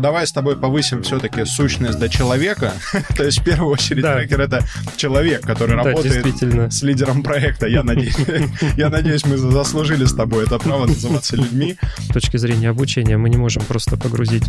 [0.00, 2.72] Давай с тобой повысим все-таки сущность до человека.
[3.16, 4.16] То есть, в первую очередь, да.
[4.16, 4.64] трекер— это
[4.96, 7.66] человек, который да, работает с лидером проекта.
[7.66, 8.16] Я надеюсь,
[8.76, 11.76] я надеюсь, мы заслужили с тобой это право называться людьми.
[11.98, 14.44] С точки зрения обучения мы не можем просто погрузить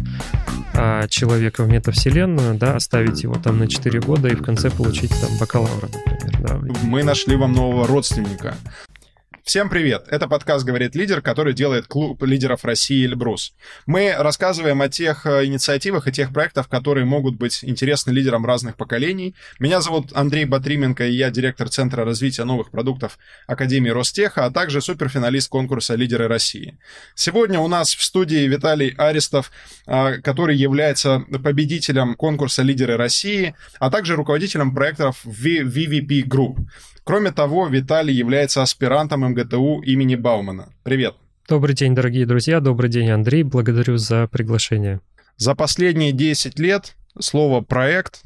[0.74, 5.12] а, человека в метавселенную, да, оставить его там на 4 года и в конце получить
[5.20, 6.40] там бакалавра, например.
[6.40, 6.60] Да.
[6.84, 8.56] Мы нашли вам нового родственника.
[9.44, 10.06] Всем привет!
[10.10, 13.54] Это подкаст «Говорит лидер», который делает клуб лидеров России «Эльбрус».
[13.88, 18.78] Мы рассказываем о тех э, инициативах и тех проектах, которые могут быть интересны лидерам разных
[18.78, 19.36] поколений.
[19.60, 23.18] Меня зовут Андрей Батрименко, и я директор Центра развития новых продуктов
[23.48, 26.78] Академии Ростеха, а также суперфиналист конкурса «Лидеры России».
[27.16, 29.52] Сегодня у нас в студии Виталий Аристов,
[29.88, 36.60] э, который является победителем конкурса «Лидеры России», а также руководителем проектов VVP Group.
[37.04, 40.70] Кроме того, Виталий является аспирантом МГТУ имени Баумана.
[40.84, 41.16] Привет.
[41.50, 42.60] Добрый день, дорогие друзья.
[42.60, 43.44] Добрый день, Андрей.
[43.44, 45.02] Благодарю за приглашение.
[45.38, 48.22] За последние 10 лет слово «проект»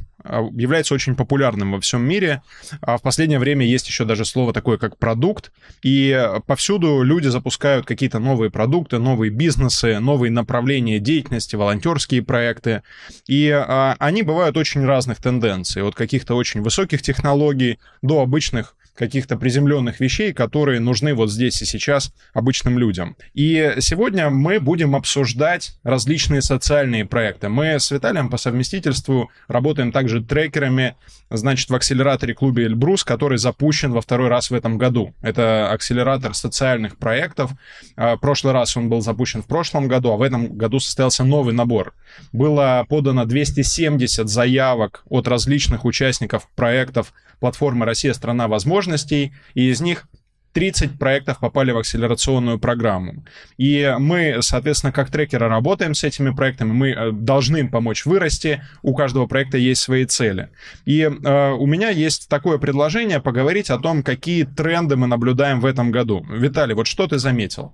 [0.53, 2.41] является очень популярным во всем мире.
[2.81, 5.51] А в последнее время есть еще даже слово такое, как продукт.
[5.83, 12.83] И повсюду люди запускают какие-то новые продукты, новые бизнесы, новые направления деятельности, волонтерские проекты.
[13.27, 15.83] И а, они бывают очень разных тенденций.
[15.83, 21.65] От каких-то очень высоких технологий до обычных каких-то приземленных вещей, которые нужны вот здесь и
[21.65, 23.15] сейчас обычным людям.
[23.33, 27.49] И сегодня мы будем обсуждать различные социальные проекты.
[27.49, 30.95] Мы с Виталием по совместительству работаем также трекерами,
[31.29, 35.13] значит, в акселераторе клубе Эльбрус, который запущен во второй раз в этом году.
[35.21, 37.51] Это акселератор социальных проектов.
[37.95, 41.53] А, прошлый раз он был запущен в прошлом году, а в этом году состоялся новый
[41.53, 41.93] набор.
[42.31, 50.07] Было подано 270 заявок от различных участников проектов платформы «Россия– страна возможностей», и из них
[50.55, 53.25] 30 проектов попали в акселерационную программу.
[53.57, 58.63] И мы, соответственно, как трекеры работаем с этими проектами, мы э, должны им помочь вырасти,
[58.81, 60.49] у каждого проекта есть свои цели.
[60.85, 65.65] И э, у меня есть такое предложение поговорить о том, какие тренды мы наблюдаем в
[65.65, 66.25] этом году.
[66.29, 67.73] Виталий, вот что ты заметил?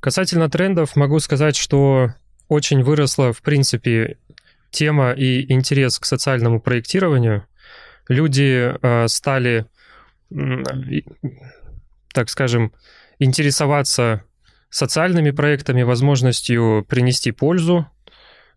[0.00, 2.14] Касательно трендов, могу сказать, что
[2.48, 4.16] очень выросла, в принципе,
[4.70, 7.46] тема и интерес к социальному проектированию
[8.08, 9.66] люди э, стали,
[12.12, 12.72] так скажем,
[13.18, 14.24] интересоваться
[14.70, 17.86] социальными проектами, возможностью принести пользу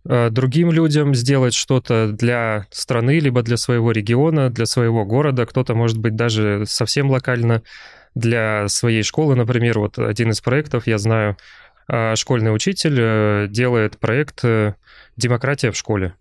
[0.07, 5.75] э, другим людям, сделать что-то для страны, либо для своего региона, для своего города, кто-то,
[5.75, 7.61] может быть, даже совсем локально
[8.15, 9.77] для своей школы, например.
[9.79, 11.37] Вот один из проектов, я знаю,
[11.87, 14.43] э, школьный учитель делает проект
[15.17, 16.15] «Демократия в школе».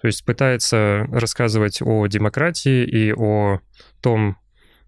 [0.00, 3.60] То есть пытается рассказывать о демократии и о
[4.02, 4.36] том,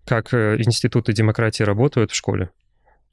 [0.06, 2.50] как э, институты демократии работают в школе.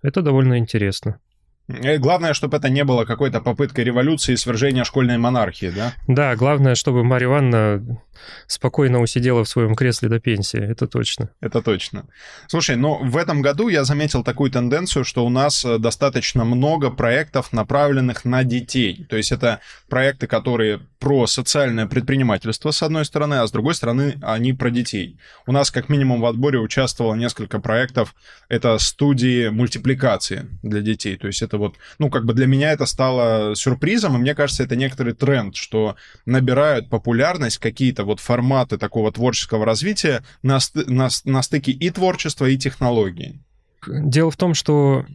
[0.02, 1.20] Это довольно интересно.
[1.68, 5.94] Э, главное, чтобы это не было какой-то попыткой революции и свержения школьной монархии, да?
[6.08, 8.02] Да, главное, чтобы Марья Ивановна
[8.48, 11.30] спокойно усидела в своем кресле до пенсии, это точно.
[11.42, 12.06] Это точно.
[12.48, 16.90] Слушай, ну в этом году я заметил такую тенденцию, что у нас э, достаточно много
[16.90, 19.06] проектов, направленных на детей.
[19.10, 19.60] То есть это
[19.90, 25.18] проекты, которые про социальное предпринимательство, с одной стороны, а с другой стороны, они про детей.
[25.46, 28.16] У нас как минимум в отборе участвовало несколько проектов,
[28.48, 31.18] это студии мультипликации для детей.
[31.18, 34.64] То есть это вот, ну как бы для меня это стало сюрпризом, и мне кажется,
[34.64, 41.42] это некоторый тренд, что набирают популярность какие-то вот форматы такого творческого развития на, на, на
[41.42, 43.40] стыке и творчества, и технологий.
[43.88, 45.06] Дело в том, что,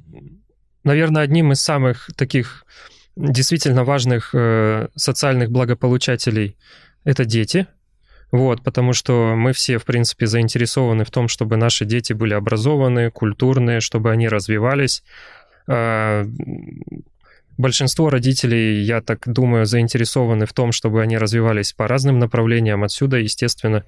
[0.84, 2.64] наверное, одним из самых таких
[3.16, 6.56] действительно важных э, социальных благополучателей
[7.04, 7.66] это дети.
[8.30, 13.10] Вот, потому что мы все, в принципе, заинтересованы в том, чтобы наши дети были образованы,
[13.10, 15.02] культурные, чтобы они развивались.
[15.66, 16.26] Э,
[17.58, 22.84] большинство родителей, я так думаю, заинтересованы в том, чтобы они развивались по разным направлениям.
[22.84, 23.84] Отсюда, естественно,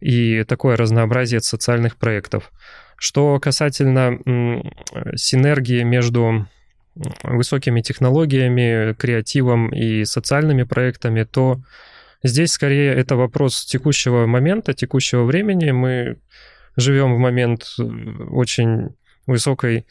[0.00, 2.52] и такое разнообразие социальных проектов.
[2.96, 4.18] Что касательно
[5.16, 6.46] синергии между
[7.24, 11.60] высокими технологиями, креативом и социальными проектами, то
[12.22, 15.72] здесь скорее это вопрос текущего момента, текущего времени.
[15.72, 16.18] Мы
[16.76, 17.64] живем в момент
[18.30, 18.94] очень
[19.26, 19.84] высокой э,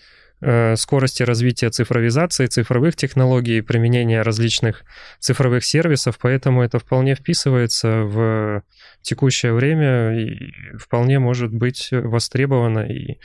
[0.75, 4.83] скорости развития цифровизации, цифровых технологий, применения различных
[5.19, 8.63] цифровых сервисов, поэтому это вполне вписывается в
[9.01, 13.19] текущее время и вполне может быть востребовано и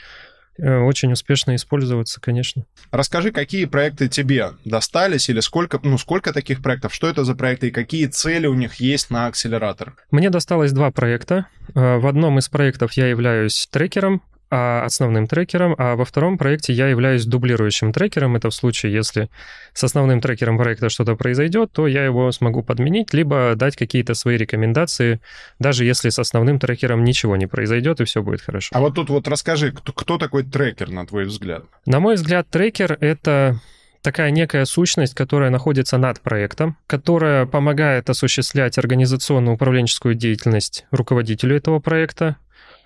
[0.61, 2.65] Э, очень успешно использоваться, конечно.
[2.91, 7.67] Расскажи, какие проекты тебе достались или сколько, ну, сколько таких проектов, что это за проекты
[7.67, 9.95] и какие цели у них есть на акселератор?
[10.11, 11.47] Мне досталось два проекта.
[11.75, 16.87] Э, в одном из проектов я являюсь трекером, основным трекером, а во втором проекте я
[16.87, 18.35] являюсь дублирующим трекером.
[18.35, 19.29] Это в случае, если
[19.73, 24.37] с основным трекером проекта что-то произойдет, то я его смогу подменить, либо дать какие-то свои
[24.37, 25.21] рекомендации,
[25.59, 28.75] даже если с основным трекером ничего не произойдет и все будет хорошо.
[28.75, 31.63] А вот тут вот расскажи, кто, кто такой трекер, на твой взгляд?
[31.85, 33.59] На мой взгляд, трекер— это
[34.01, 42.37] такая некая сущность, которая находится над проектом, которая помогает осуществлять организационно-управленческую деятельность руководителю этого проекта,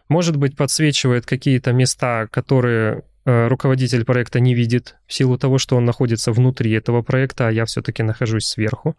[0.10, 5.76] может быть, подсвечивает какие-то места, которые э, руководитель проекта не видит в силу того, что
[5.76, 8.98] он находится внутри этого проекта, а я все-таки нахожусь сверху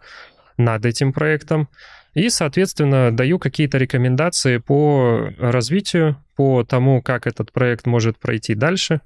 [0.56, 1.68] над этим проектом.
[2.14, 9.00] И, соответственно, даю какие-то рекомендации по развитию, по тому, как этот проект может пройти дальше,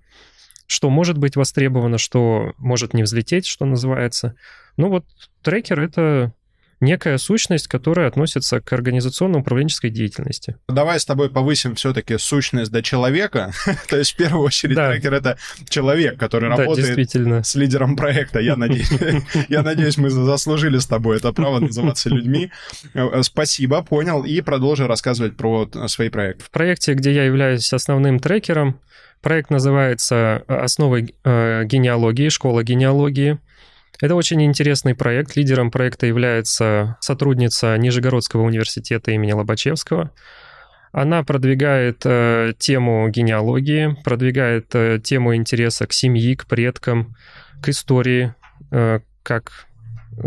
[0.66, 4.34] что может быть востребовано, что может не взлететь, что называется.
[4.76, 5.06] Ну вот
[5.42, 6.32] трекер— это
[6.80, 10.56] некая сущность, которая относится к организационно-управленческой деятельности.
[10.68, 13.52] Давай с тобой повысим все-таки сущность до человека.
[13.88, 14.90] То есть, в первую очередь, да.
[14.90, 15.38] трекер— это
[15.68, 18.40] человек, который да, работает с лидером проекта.
[18.40, 18.90] Я надеюсь,
[19.48, 22.50] я надеюсь, мы заслужили с тобой это право называться людьми.
[22.94, 24.24] Э, спасибо, понял.
[24.24, 26.44] И продолжи рассказывать про свои проекты.
[26.44, 28.80] В проекте, где я являюсь основным трекером,
[29.20, 33.38] проект называется «Основы э, генеалогии», «Школа генеалогии».
[34.00, 35.34] Это очень интересный проект.
[35.36, 40.12] Лидером проекта является сотрудница Нижегородского университета имени Лобачевского.
[40.92, 47.16] Она продвигает э, тему генеалогии, продвигает э, тему интереса к семье, к предкам,
[47.60, 48.34] к истории,
[48.70, 49.66] э, как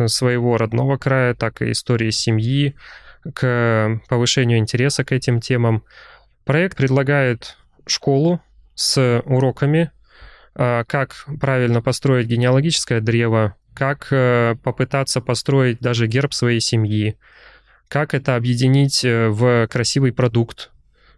[0.08, 2.76] своего родного края, так и истории семьи,
[3.34, 5.84] к повышению интереса к этим темам.
[6.46, 8.42] Проект предлагает школу
[8.76, 9.92] с уроками,
[10.56, 17.18] э, как правильно построить генеалогическое древо, как э, попытаться построить даже герб своей семьи,
[17.88, 20.72] как это объединить э, в красивый продукт,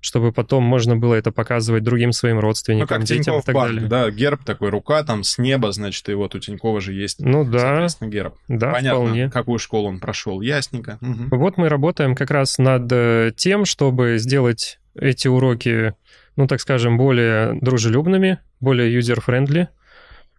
[0.03, 3.55] чтобы потом можно было это показывать другим своим родственникам, ну, как детям Тинькофф и так
[3.55, 3.89] банк, далее.
[3.89, 7.45] Да, герб такой, рука там с неба, значит, и вот у Тинькова же есть, ну,
[7.45, 8.35] да, соответственно, герб.
[8.49, 9.29] Да, Понятно, вполне.
[9.29, 10.97] какую школу он прошел, ясненько.
[10.99, 11.37] Угу.
[11.37, 15.93] Вот мы работаем как раз над э, тем, чтобы сделать эти уроки,
[16.35, 19.67] ну, так скажем, более дружелюбными, более user-friendly,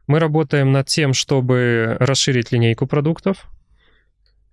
[0.06, 3.46] мы работаем над тем, чтобы расширить линейку продуктов.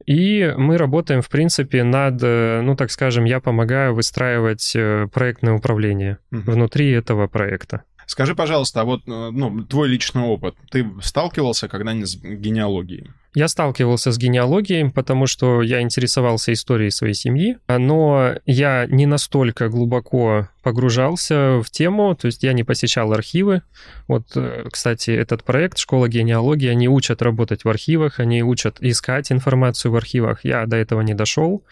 [0.05, 5.53] И мы работаем, в принципе, над, э, ну, так скажем, я помогаю выстраивать э, проектное
[5.53, 6.51] управление uh-huh.
[6.51, 7.83] внутри этого проекта.
[8.07, 10.55] Скажи, пожалуйста, а вот э, ну, твой личный опыт.
[10.71, 13.11] Ты сталкивался когда-нибудь с генеалогией?
[13.33, 19.69] Я сталкивался с генеалогией, потому что я интересовался историей своей семьи, но я не настолько
[19.69, 23.61] глубоко погружался в тему, то есть я не посещал архивы.
[24.09, 29.31] Вот, э, кстати, этот проект «Школа генеалогии», они учат работать в архивах, они учат искать
[29.31, 30.43] информацию в архивах.
[30.43, 31.63] Я до этого не дошел.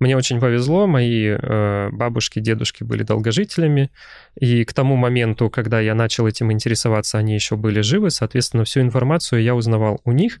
[0.00, 3.90] Мне очень повезло, мои э, бабушки, дедушки были долгожителями,
[4.40, 8.80] и к тому моменту, когда я начал этим интересоваться, они еще были живы, соответственно, всю
[8.80, 10.40] информацию я узнавал у них.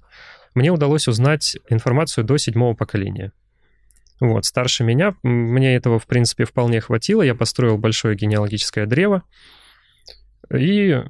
[0.54, 3.32] Мне удалось узнать информацию до седьмого поколения.
[4.20, 7.22] Вот, старше меня, мне этого, в принципе, вполне хватило.
[7.22, 9.24] Я построил большое генеалогическое древо.
[10.54, 11.02] И,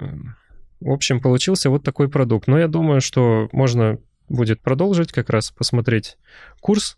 [0.81, 2.46] в общем, получился вот такой продукт.
[2.49, 3.99] Но я думаю, что можно
[4.29, 6.17] будет продолжить как раз посмотреть
[6.61, 6.97] курс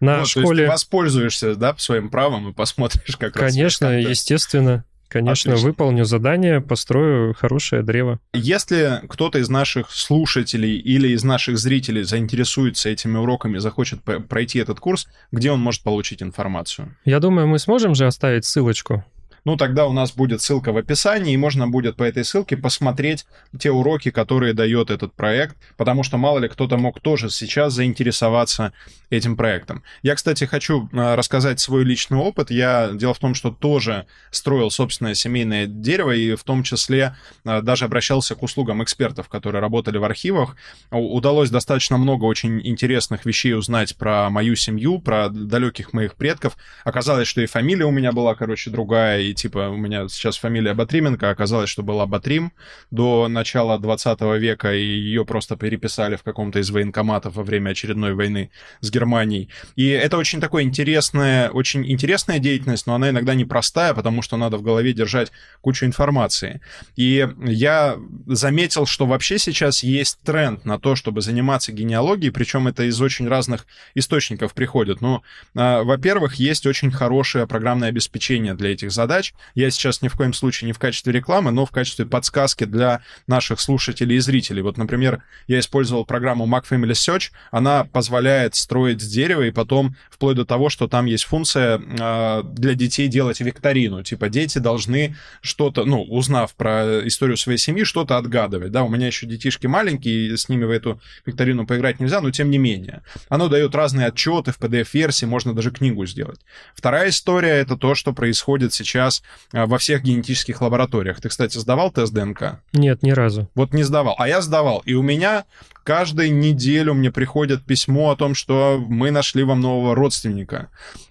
[0.00, 0.46] на вот, школе.
[0.46, 3.94] То есть ты воспользуешься, да, своим правом и посмотришь как Конечно, раз.
[3.94, 4.84] Конечно, естественно.
[5.08, 5.68] Конечно, Отлично.
[5.68, 8.20] выполню задание, построю хорошее древо.
[8.34, 14.80] Если кто-то из наших слушателей или из наших зрителей заинтересуется этими уроками, захочет пройти этот
[14.80, 16.96] курс, где он может получить информацию?
[17.04, 19.04] Я думаю, мы сможем же оставить ссылочку
[19.48, 23.24] ну тогда у нас будет ссылка в описании, и можно будет по этой ссылке посмотреть
[23.58, 28.74] те уроки, которые дает этот проект, потому что мало ли кто-то мог тоже сейчас заинтересоваться
[29.08, 29.82] этим проектом.
[30.02, 32.50] Я, кстати, хочу а, рассказать свой личный опыт.
[32.50, 37.62] Я, дело в том, что тоже строил собственное семейное дерево, и в том числе а,
[37.62, 40.56] даже обращался к услугам экспертов, которые работали в архивах.
[40.90, 46.58] Удалось достаточно много очень интересных вещей узнать про мою семью, про далеких моих предков.
[46.84, 50.74] Оказалось, что и фамилия у меня была, короче, другая, и типа у меня сейчас фамилия
[50.74, 52.52] Батрименко, оказалось, что была Батрим
[52.90, 58.14] до начала 20 века, и ее просто переписали в каком-то из военкоматов во время очередной
[58.14, 59.48] войны с Германией.
[59.76, 64.56] И это очень такое интересная, очень интересная деятельность, но она иногда непростая, потому что надо
[64.58, 66.60] в голове держать кучу информации.
[66.96, 72.84] И я заметил, что вообще сейчас есть тренд на то, чтобы заниматься генеалогией, причем это
[72.84, 75.00] из очень разных источников приходит.
[75.00, 75.22] Ну,
[75.54, 79.34] а, во-первых, есть очень хорошее программное обеспечение для этих задач, задач.
[79.54, 83.02] Я сейчас ни в коем случае не в качестве рекламы, но в качестве подсказки для
[83.26, 84.62] наших слушателей и зрителей.
[84.62, 87.30] Вот, например, я использовал программу Mac Family Search.
[87.50, 92.42] Она позволяет строить с дерева и потом вплоть до того, что там есть функция э,
[92.44, 94.02] для детей делать викторину.
[94.02, 98.72] Типа дети должны что-то, ну, узнав про историю своей семьи, что-то отгадывать.
[98.72, 102.50] Да, у меня еще детишки маленькие, с ними в эту викторину поиграть нельзя, но тем
[102.50, 103.02] не менее.
[103.28, 106.40] Оно дает разные отчеты в PDF-версии, можно даже книгу сделать.
[106.74, 109.07] Вторая история— это то, что происходит сейчас
[109.52, 111.20] а, во всех генетических лабораториях.
[111.20, 112.60] Ты, кстати, сдавал тест ДНК?
[112.72, 113.48] Нет, ни разу.
[113.54, 114.14] Вот не сдавал.
[114.18, 114.82] А я сдавал.
[114.84, 115.44] И у меня
[115.84, 120.70] каждую неделю мне приходит письмо о том, что мы нашли вам нового родственника.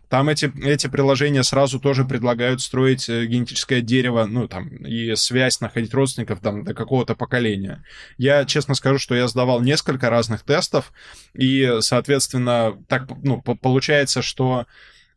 [0.09, 5.59] Там эти, эти приложения сразу тоже предлагают строить э, генетическое дерево, ну, там, и связь
[5.59, 7.83] находить родственников там до какого-то поколения.
[8.17, 10.93] Я честно скажу, что я сдавал несколько разных тестов,
[11.33, 14.65] и, соответственно, так, ну, получается, что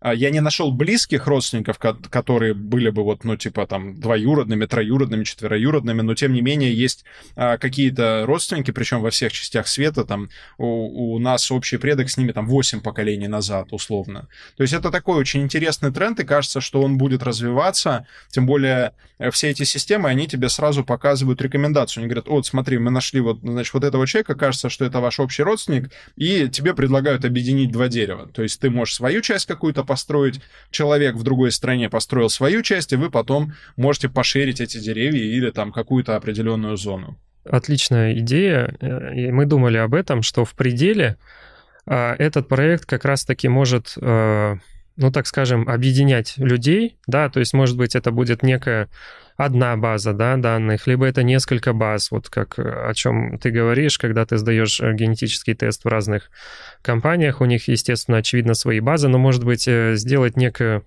[0.02, 6.00] я не нашел близких родственников, которые были бы вот, ну, типа там двоюродными, троюродными, четвероюродными,
[6.00, 7.04] но тем не менее есть
[7.36, 12.16] а, какие-то родственники, причем во всех частях света, там у, у нас общий предок с
[12.16, 14.28] ними там 8 поколений назад, условно.
[14.56, 18.94] То есть это такой очень интересный тренд, и кажется, что он будет развиваться, тем более
[19.18, 22.02] э, все эти системы, они тебе сразу показывают рекомендацию.
[22.02, 25.20] Они говорят, вот смотри, мы нашли вот, значит, вот этого человека, кажется, что это ваш
[25.20, 28.30] общий родственник, и тебе предлагают объединить два дерева.
[28.32, 32.92] То есть ты можешь свою часть какую-то построить, человек в другой стране построил свою часть,
[32.92, 37.18] и вы потом можете поширить эти деревья или там какую-то определенную зону.
[37.44, 38.76] Отличная идея.
[39.16, 41.16] И мы думали об этом, что в пределе
[41.86, 44.58] а, этот проект как раз-таки может а,
[44.96, 48.88] ну, так скажем, объединять людей, да, то есть, может быть, это будет некая
[49.44, 54.26] одна база, да, данных, либо это несколько баз, вот как о чем ты говоришь, когда
[54.26, 56.30] ты сдаешь э, генетический тест в разных
[56.82, 60.82] компаниях, у них, естественно, очевидно, свои базы, но, может быть, э, сделать некое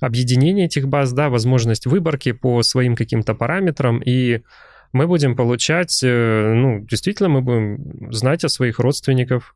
[0.00, 4.42] объединение этих баз, да, возможность выборки по своим каким-то параметрам, и
[4.92, 9.54] мы будем получать, э, ну, действительно, мы будем знать о своих родственниках,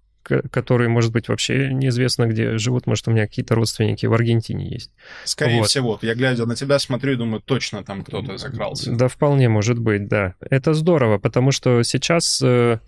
[0.50, 2.87] которые, может быть, вообще неизвестно где живут.
[2.87, 4.90] Может, у меня какие-то родственники в Аргентине есть.
[5.25, 5.68] Скорее вот.
[5.68, 5.99] всего.
[6.02, 8.92] Я глядя на тебя смотрю и думаю, точно там кто-то закрался.
[8.92, 10.35] Да, вполне может быть, да.
[10.40, 12.78] Это здорово, потому что сейчас э,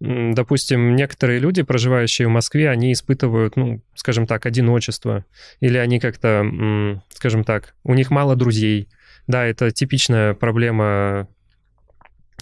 [0.00, 5.24] допустим, некоторые люди, проживающие в Москве, они испытывают, ну, скажем так, одиночество,
[5.60, 8.88] или они как-то, скажем так, у них мало друзей.
[9.26, 11.28] Да, это типичная проблема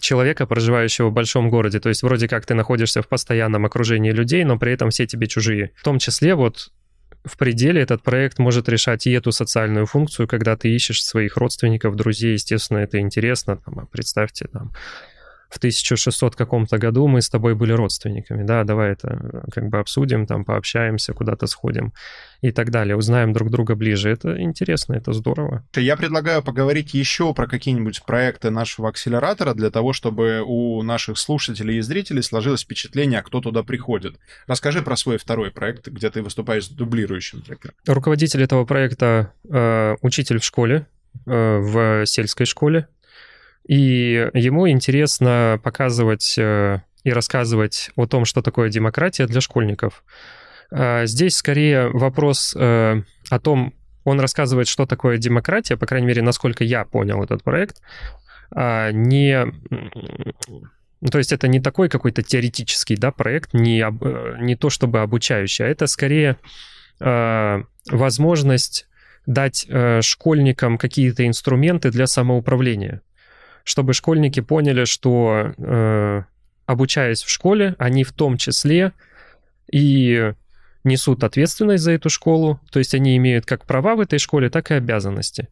[0.00, 1.80] человека, проживающего в большом городе.
[1.80, 5.26] То есть вроде как ты находишься в постоянном окружении людей, но при этом все тебе
[5.26, 5.72] чужие.
[5.76, 6.70] В том числе вот
[7.24, 11.96] в пределе этот проект может решать и эту социальную функцию, когда ты ищешь своих родственников,
[11.96, 13.56] друзей, естественно, это интересно.
[13.56, 14.72] Там, а представьте, там,
[15.48, 19.78] в 1600 каком-то году мы с тобой были родственниками, да, давай это э, как бы
[19.78, 21.92] обсудим, там пообщаемся, куда-то сходим
[22.42, 24.10] и так далее, узнаем друг друга ближе.
[24.10, 25.64] Это интересно, это здорово.
[25.74, 31.78] Я предлагаю поговорить еще про какие-нибудь проекты нашего акселератора для того, чтобы у наших слушателей
[31.78, 34.16] и зрителей сложилось впечатление, кто туда приходит.
[34.46, 37.74] Расскажи про свой второй проект, где ты выступаешь с дублирующим трекером.
[37.86, 40.86] Руководитель этого проекта э, учитель в школе,
[41.26, 42.88] э, в сельской школе,
[43.68, 50.02] и ему интересно показывать э, и рассказывать о том, что такое демократия для школьников.
[50.70, 56.22] А, здесь скорее вопрос э, о том, он рассказывает, что такое демократия, по крайней мере,
[56.22, 57.82] насколько я понял этот проект,
[58.50, 59.44] а, не...
[61.00, 64.70] Ну, то есть это не такой какой-то теоретический да, проект, не, об, э, не то
[64.70, 66.38] чтобы обучающий, а это скорее
[67.00, 68.88] э, возможность
[69.26, 69.68] дать
[70.00, 73.02] школьникам какие-то инструменты для самоуправления
[73.68, 76.22] чтобы школьники поняли, что э,
[76.64, 78.92] обучаясь в школе, они в том числе
[79.70, 80.32] и
[80.84, 84.70] несут ответственность за эту школу, то есть они имеют как права в этой школе, так
[84.70, 85.48] и обязанности.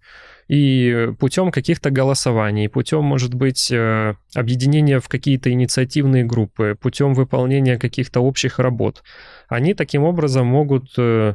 [0.48, 7.78] И путем каких-то голосований, путем, может быть, э, объединения в какие-то инициативные группы, путем выполнения
[7.78, 9.02] каких-то общих работ,
[9.46, 11.34] они таким образом могут э,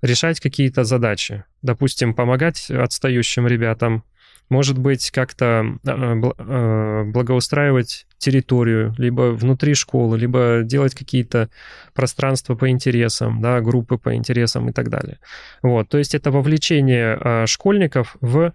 [0.00, 1.44] решать какие-то задачи.
[1.60, 4.04] Допустим, помогать отстающим ребятам,
[4.48, 11.50] может быть, как-то а, а, благоустраивать территорию, либо внутри школы, либо делать какие-то
[11.92, 15.18] пространства по интересам, да, группы по интересам и так далее.
[15.62, 18.52] Вот, то есть это вовлечение а, школьников в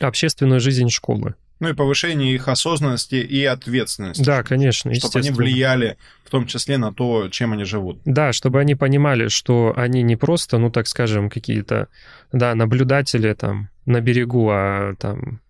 [0.00, 1.34] общественную жизнь школы.
[1.60, 4.22] Ну и повышение их осознанности и ответственности.
[4.22, 8.00] Да, конечно, Чтобы они влияли в том числе на то, чем они живут.
[8.04, 11.88] Да, чтобы они понимали, что они не просто, ну так скажем, какие-то,
[12.32, 15.40] да, наблюдатели там на берегу, а там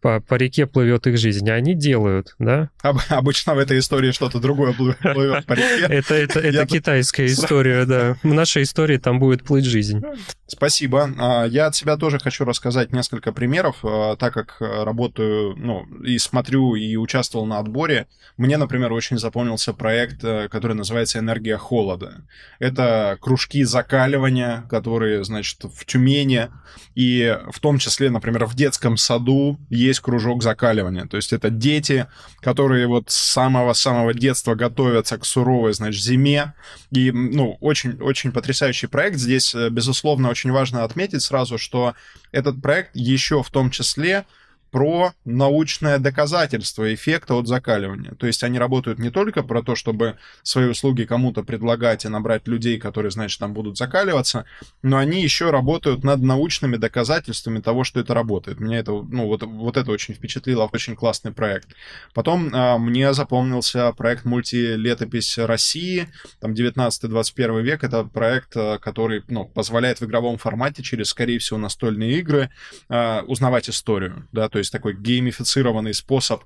[0.00, 2.70] по, по реке плывет их жизнь, а они делают, да?
[2.82, 5.86] Об, обычно в этой истории что-то другое плывет по реке.
[5.88, 8.16] Это, это, это китайская история, да.
[8.22, 10.02] В нашей истории там будет плыть жизнь.
[10.46, 11.10] Спасибо.
[11.18, 16.18] А, я от себя тоже хочу рассказать несколько примеров, а, так как работаю, ну, и
[16.18, 18.06] смотрю, и участвовал на отборе.
[18.36, 22.22] Мне, например, очень запомнился проект, э, который называется «Энергия холода».
[22.60, 26.48] Это кружки закаливания, которые, значит, в Тюмени,
[26.94, 31.06] и в том числе, например, в детском саду есть кружок закаливания.
[31.06, 32.06] То есть это дети,
[32.40, 36.54] которые вот с самого-самого детства готовятся к суровой, значит, зиме.
[36.90, 39.16] И, ну, очень-очень потрясающий проект.
[39.18, 41.94] Здесь, э, безусловно, очень важно отметить сразу, что
[42.32, 44.24] этот проект еще в том числе
[44.70, 48.12] про научное доказательство эффекта от закаливания.
[48.14, 52.46] То есть они работают не только про то, чтобы свои услуги кому-то предлагать и набрать
[52.46, 54.44] людей, которые, значит, там будут закаливаться,
[54.82, 58.60] но они еще работают над научными доказательствами того, что это работает.
[58.60, 61.68] Меня это, ну, вот, вот это очень впечатлило, очень классный проект.
[62.14, 66.08] Потом а, мне запомнился проект «Мультилетопись России»,
[66.40, 71.58] там 19-21 век, это проект, а, который, ну, позволяет в игровом формате через, скорее всего,
[71.58, 72.50] настольные игры
[72.88, 76.42] а, узнавать историю, да, то то есть такой геймифицированный способ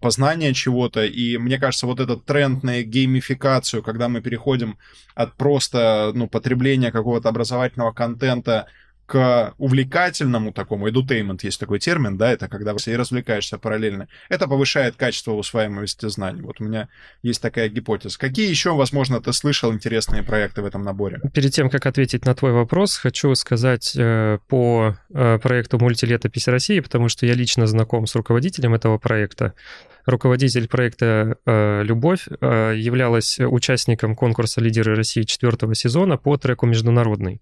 [0.00, 1.04] познания чего-то.
[1.04, 4.76] И мне кажется, вот этот тренд на геймификацию, когда мы переходим
[5.14, 8.66] от просто ну, потребления какого-то образовательного контента
[9.06, 14.08] к увлекательному такому, edutainment есть такой термин, да, это когда ты развлекаешься параллельно.
[14.28, 16.42] Это повышает качество усваиваемости знаний.
[16.42, 16.88] Вот у меня
[17.22, 18.18] есть такая гипотеза.
[18.18, 21.20] Какие еще, возможно, ты слышал интересные проекты в этом наборе?
[21.34, 26.80] Перед тем, как ответить на твой вопрос, хочу сказать э, по э, проекту «Мультилетопись России»,
[26.80, 29.54] потому что я лично знаком с руководителем этого проекта
[30.06, 37.40] руководитель проекта э, «Любовь», э, являлась участником конкурса «Лидеры России» четвертого сезона по треку «Международный».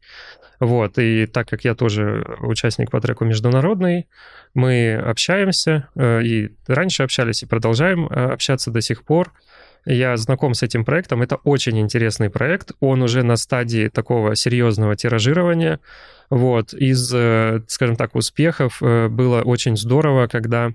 [0.61, 4.07] Вот, и так как я тоже участник по треку «Международный»,
[4.55, 9.33] мы общаемся, э, и раньше общались, и продолжаем общаться до сих пор.
[9.85, 11.23] Я знаком с этим проектом.
[11.23, 12.71] Это очень интересный проект.
[12.79, 15.81] Он уже на стадии такого серьезного тиражирования.
[16.31, 16.73] Вот.
[16.73, 17.09] Из,
[17.67, 20.73] скажем так, успехов было очень здорово, когда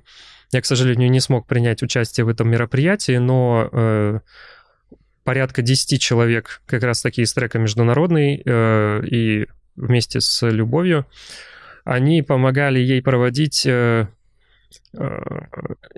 [0.51, 4.19] я, к сожалению, не смог принять участие в этом мероприятии, но э,
[5.23, 11.05] порядка 10 человек как раз таки из трека «Международный» э, и вместе с «Любовью»,
[11.83, 14.07] они помогали ей проводить э,
[14.93, 15.19] э,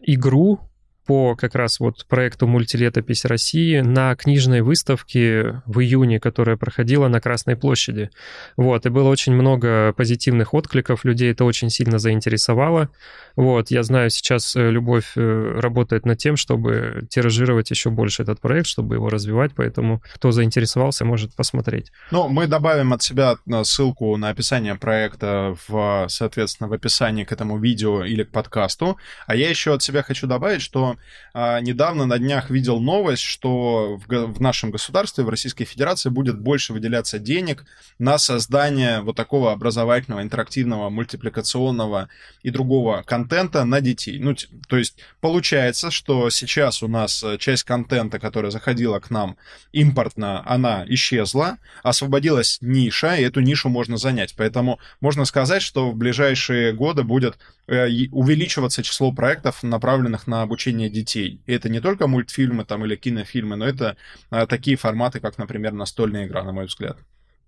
[0.03, 0.68] игру
[1.09, 7.19] по как раз вот проекту «Мультилетопись России» на книжной выставке в июне, которая проходила на
[7.19, 8.11] Красной площади.
[8.57, 12.91] Вот, и было очень много позитивных откликов, людей это очень сильно заинтересовало.
[13.35, 18.39] Вот, я знаю, сейчас э, Любовь э, работает над тем, чтобы тиражировать еще больше этот
[18.39, 21.91] проект, чтобы его развивать, поэтому кто заинтересовался, может посмотреть.
[22.11, 27.31] Ну, мы добавим от себя э, ссылку на описание проекта, в, соответственно, в описании к
[27.31, 28.97] этому видео или к подкасту.
[29.25, 30.97] А я еще от себя хочу добавить, что
[31.33, 36.39] а, недавно на днях видел новость, что в, в нашем государстве, в Российской Федерации будет
[36.39, 37.65] больше выделяться денег
[37.99, 42.09] на создание вот такого образовательного, интерактивного, мультипликационного
[42.43, 44.19] и другого контента на детей.
[44.19, 44.35] Ну,
[44.67, 49.37] то есть получается, что сейчас у нас э, часть контента, которая заходила к нам
[49.71, 54.33] импортно, она исчезла, освободилась ниша, и эту нишу можно занять.
[54.35, 60.88] Поэтому можно сказать, что в ближайшие годы будет э, увеличиваться число проектов, направленных на обучение
[60.89, 61.41] детей.
[61.45, 63.97] И это не только мультфильмы там или кинофильмы, но это
[64.29, 66.97] а, такие форматы, как, например, настольная игра, на мой взгляд.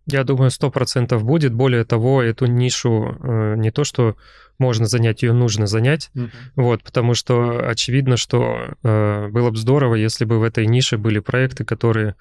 [0.08, 1.54] Я думаю, сто процентов будет.
[1.54, 4.18] Более того, эту нишу э, не то, что
[4.58, 6.10] можно занять, ее нужно занять.
[6.16, 6.30] Mm-hmm.
[6.56, 11.20] Вот, потому что очевидно, что э, было бы здорово, если бы в этой нише были
[11.20, 12.16] проекты, которые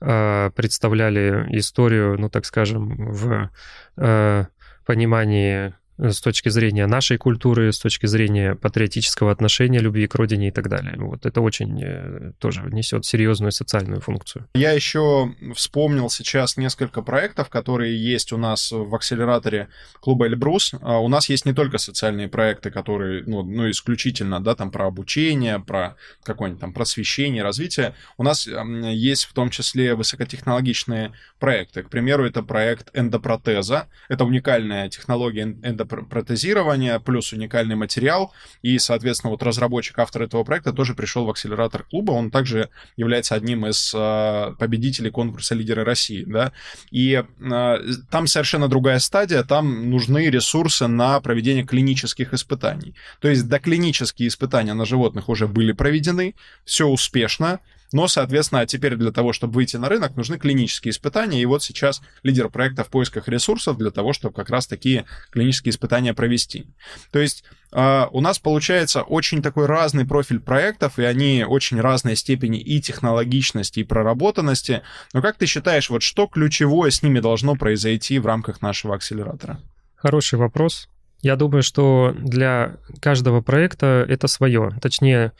[0.00, 3.50] э, представляли историю, ну так скажем, в
[3.96, 4.44] э,
[4.84, 10.50] понимании с точки зрения нашей культуры, с точки зрения патриотического отношения, любви к родине и
[10.50, 10.94] так далее.
[10.96, 14.48] Вот это очень э, тоже несет серьезную социальную функцию.
[14.54, 19.68] Я еще вспомнил сейчас несколько проектов, которые есть у нас в акселераторе
[20.00, 20.74] клуба Эльбрус.
[20.80, 24.86] А у нас есть не только социальные проекты, которые, ну, ну исключительно, да, там про
[24.86, 27.94] обучение, про какое-нибудь там просвещение, развитие.
[28.16, 31.84] У нас есть в том числе высокотехнологичные проекты.
[31.84, 33.88] К примеру, это проект эндопротеза.
[34.08, 38.32] Это уникальная технология эндопротеза протезирование, плюс уникальный материал.
[38.62, 42.12] И, соответственно, вот разработчик, автор этого проекта тоже пришел в акселератор клуба.
[42.12, 46.24] Он также является одним из э, победителей конкурса «Лидеры России».
[46.26, 46.52] Да?
[46.90, 47.76] И э,
[48.10, 49.42] там совершенно другая стадия.
[49.42, 52.94] Там нужны ресурсы на проведение клинических испытаний.
[53.20, 57.60] То есть доклинические испытания на животных уже были проведены, все успешно
[57.94, 61.40] Но, соответственно, а теперь для того, чтобы выйти на рынок, нужны клинические испытания.
[61.40, 65.70] И вот сейчас лидер проекта в поисках ресурсов для того, чтобы как раз такие клинические
[65.70, 66.66] испытания провести.
[67.12, 72.16] То есть а, у нас получается очень такой разный профиль проектов, и они очень разной
[72.16, 74.82] степени и технологичности, и проработанности.
[75.12, 79.60] Но как ты считаешь, вот что ключевое с ними должно произойти в рамках нашего акселератора?
[79.94, 80.88] Хороший вопрос.
[81.22, 84.72] Я думаю, что для каждого проекта это свое.
[84.82, 85.32] Точнее,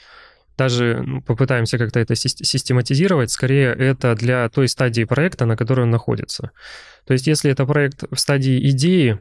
[0.57, 5.91] даже ну, попытаемся как-то это систематизировать, скорее это для той стадии проекта, на которой он
[5.91, 6.51] находится.
[7.07, 9.21] То есть если это проект в стадии идеи,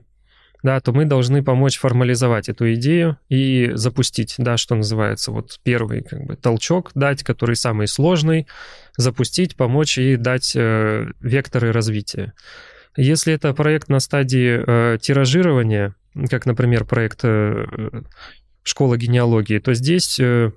[0.64, 6.04] да, то мы должны помочь формализовать эту идею и запустить, да, что называется, вот первый
[6.04, 8.48] как бы толчок дать, который самый сложный,
[8.96, 12.34] запустить, помочь и дать э, векторы развития.
[12.96, 15.96] Если это проект на стадии э, тиражирования,
[16.30, 17.66] как, например, проект э,
[18.64, 20.52] школа генеалогии, то здесь э,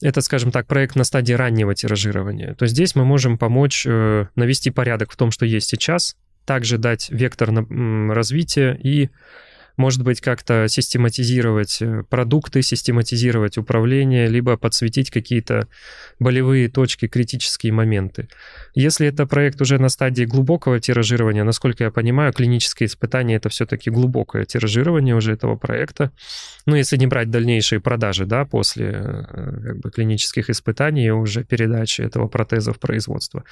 [0.00, 2.54] это, скажем так, проект на стадии раннего тиражирования.
[2.54, 7.10] То здесь мы можем помочь э, навести порядок в том, что есть сейчас, также дать
[7.10, 7.50] вектор
[8.10, 9.10] развития и
[9.78, 15.68] может быть, как-то систематизировать э, продукты, систематизировать управление, либо подсветить какие-то
[16.18, 18.28] болевые точки, критические моменты.
[18.74, 23.88] Если это проект уже на стадии глубокого тиражирования, насколько я понимаю, клинические испытания это все-таки
[23.88, 26.10] глубокое тиражирование уже этого проекта.
[26.66, 29.24] Ну, если не брать дальнейшие продажи, да, после э,
[29.62, 33.44] как бы, клинических испытаний и уже передачи этого протеза в производство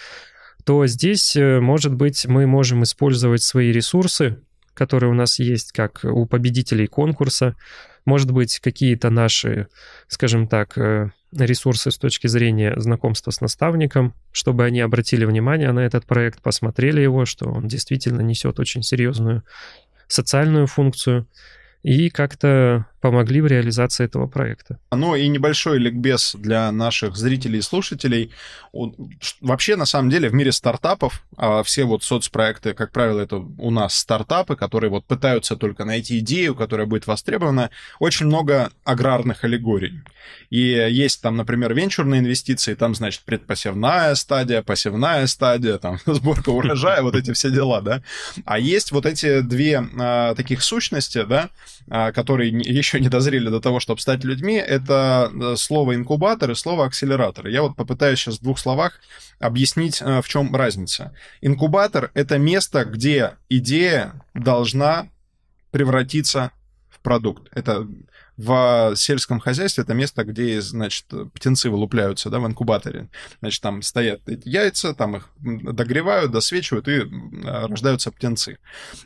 [0.64, 4.38] то здесь, э, может быть, мы можем использовать свои ресурсы,
[4.76, 7.56] которые у нас есть, как у победителей конкурса,
[8.04, 9.66] может быть, какие-то наши,
[10.06, 15.80] скажем так, э, ресурсы с точки зрения знакомства с наставником, чтобы они обратили внимание на
[15.80, 19.42] этот проект, посмотрели его, что он действительно несет очень серьезную
[20.06, 21.26] социальную функцию.
[21.82, 24.78] И как-то помогли в реализации этого проекта.
[24.92, 28.32] Ну и небольшой ликбез для наших зрителей и слушателей.
[29.40, 33.70] Вообще, на самом деле, в мире стартапов а все вот соцпроекты, как правило, это у
[33.70, 37.70] нас стартапы, которые вот пытаются только найти идею, которая будет востребована.
[37.98, 40.02] Очень много аграрных аллегорий.
[40.48, 47.02] И есть там, например, венчурные инвестиции, там, значит, предпосевная стадия, посевная стадия, там, сборка урожая,
[47.02, 48.02] вот эти все дела, да.
[48.44, 51.50] А есть вот эти две а, таких сущности, да,
[51.88, 52.50] а, которые
[52.86, 57.48] еще не дозрели до того, чтобы стать людьми, это э, слово инкубатор и слово акселератор.
[57.48, 59.00] Я вот попытаюсь сейчас в двух словах
[59.40, 61.12] объяснить, э, в чем разница.
[61.40, 65.08] Инкубатор— это место, где идея должна
[65.72, 66.52] превратиться
[66.88, 67.48] в продукт.
[67.52, 67.86] Это
[68.36, 73.08] в сельском хозяйстве это место, где, значит, птенцы вылупляются, да, в инкубаторе.
[73.40, 77.02] Значит, там стоят яйца, там их догревают, досвечивают, и
[77.44, 78.58] рождаются птенцы.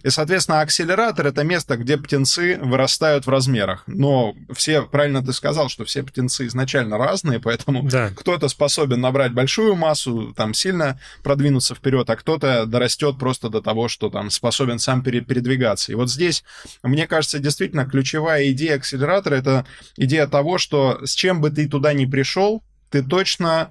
[0.03, 3.85] И, соответственно, акселератор— это место, где птенцы вырастают в размерах.
[3.87, 8.11] Но все, правильно ты сказал, что все птенцы изначально разные, поэтому да.
[8.11, 13.89] кто-то способен набрать большую массу, там, сильно продвинуться вперед, а кто-то дорастет просто до того,
[13.89, 15.93] что там способен сам передвигаться.
[15.93, 16.43] И вот здесь,
[16.83, 21.69] мне кажется, действительно ключевая идея акселератора акселератора, это идея того, что с чем бы ты
[21.69, 23.71] туда ни пришел, ты точно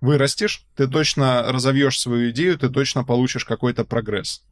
[0.00, 4.42] вырастешь, ты точно разовьешь свою идею, ты точно получишь какой-то прогресс.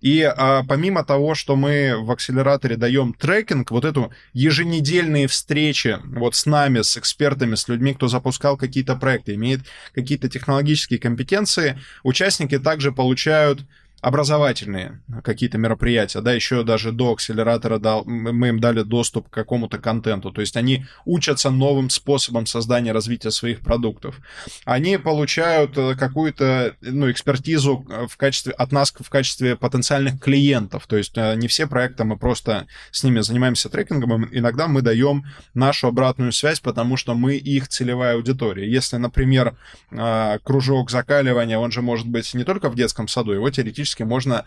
[0.00, 6.34] И а, помимо того, что мы в акселераторе даем трекинг, вот эту еженедельные встречи вот
[6.34, 9.60] с нами, с экспертами, с людьми, кто запускал какие-то проекты, имеет
[9.94, 13.60] какие-то технологические компетенции, участники также получают
[14.00, 19.78] образовательные какие-то мероприятия, да, еще даже до акселератора дал, мы им дали доступ к какому-то
[19.78, 24.20] контенту, то есть они учатся новым способом создания, развития своих продуктов.
[24.64, 30.96] Они получают э, какую-то, ну, экспертизу в качестве, от нас в качестве потенциальных клиентов, то
[30.96, 35.88] есть э, не все проекты мы просто с ними занимаемся трекингом, иногда мы даем нашу
[35.88, 38.70] обратную связь, потому что мы их целевая аудитория.
[38.70, 39.56] Если, например,
[39.90, 44.02] э, кружок закаливания, он же может быть не только в детском саду, его теоретически теоретически
[44.02, 44.44] можно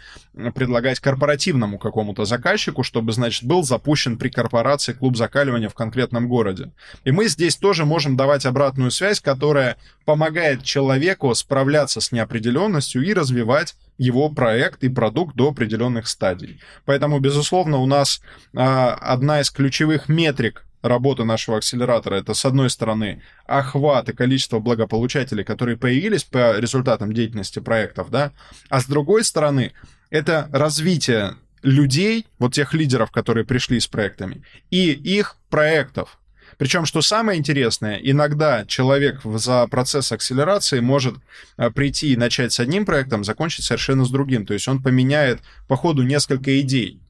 [0.56, 6.72] предлагать корпоративному какому-то заказчику, чтобы, значит, был запущен при корпорации клуб закаливания в конкретном городе.
[7.04, 13.14] И мы здесь тоже можем давать обратную связь, которая помогает человеку справляться с неопределенностью и
[13.14, 16.60] развивать его проект и продукт до определенных стадий.
[16.86, 18.22] Поэтому, безусловно, у нас
[18.56, 22.16] а, одна из ключевых метрик работы нашего акселератора.
[22.16, 28.32] Это, с одной стороны, охват и количество благополучателей, которые появились по результатам деятельности проектов, да,
[28.70, 29.74] а с другой стороны,
[30.10, 36.18] это развитие людей, вот тех лидеров, которые пришли с проектами, и их проектов.
[36.58, 41.16] Причем, что самое интересное, иногда человек за процесс акселерации может
[41.58, 44.46] а, прийти и начать с одним проектом, закончить совершенно с другим.
[44.46, 47.01] То есть он поменяет по ходу несколько идей.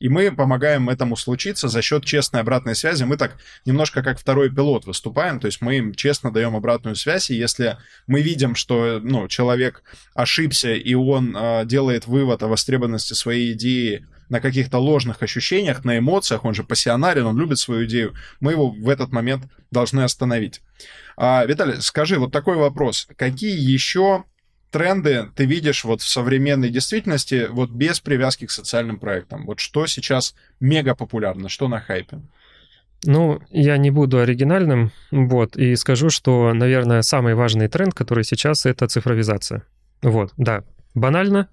[0.00, 3.04] И мы помогаем этому случиться за счет честной обратной связи.
[3.04, 7.30] Мы так немножко как второй пилот выступаем, то есть мы им честно даем обратную связь,
[7.30, 9.82] и если мы видим, что ну, человек
[10.14, 15.98] ошибся, и он э, делает вывод о востребованности своей идеи на каких-то ложных ощущениях, на
[15.98, 20.60] эмоциях, он же пассионарен, он любит свою идею, мы его в этот момент должны остановить.
[21.16, 23.08] А, Виталий, скажи, вот такой вопрос.
[23.16, 24.24] Какие еще
[24.70, 29.46] тренды ты видишь вот в современной действительности, вот без привязки к социальным проектам?
[29.46, 32.20] Вот что сейчас мега популярно, что на хайпе?
[33.04, 38.66] Ну, я не буду оригинальным, вот, и скажу, что, наверное, самый важный тренд, который сейчас,
[38.66, 39.62] это цифровизация.
[40.02, 41.48] Вот, да, банально,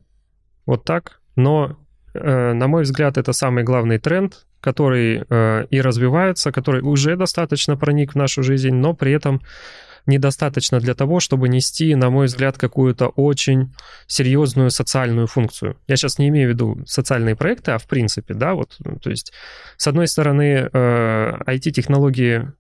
[0.66, 1.78] вот так, но,
[2.22, 8.14] на мой взгляд, это самый главный тренд, который э, и развивается, который уже достаточно проник
[8.14, 9.42] в нашу жизнь, но при этом
[10.08, 13.74] недостаточно для того, чтобы нести, на мой взгляд, какую-то очень
[14.08, 15.78] серьезную социальную функцию.
[15.88, 19.10] Я сейчас не имею в виду социальные проекты, а в принципе, да, вот, ну, то
[19.10, 19.34] есть,
[19.78, 22.52] с одной стороны, IT-технологии э,